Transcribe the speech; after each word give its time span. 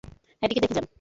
হ্যাটিকে 0.41 0.61
দেখে 0.61 0.75
যান! 0.75 0.85